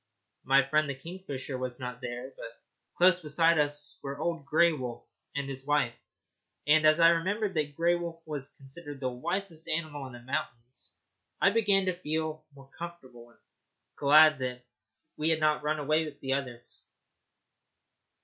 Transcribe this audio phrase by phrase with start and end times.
[0.43, 2.59] My friend the kingfisher was not there, but
[2.97, 5.03] close beside us were old Grey Wolf
[5.35, 5.93] and his wife,
[6.65, 10.95] and, as I remembered that Grey Wolf was considered the wisest animal in the mountains,
[11.39, 13.45] I began to feel more comfortable, and was
[13.95, 14.65] glad that
[15.17, 16.83] we had not run away with the others.